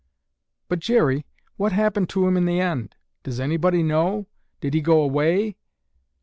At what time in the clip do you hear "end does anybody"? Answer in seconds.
2.59-3.83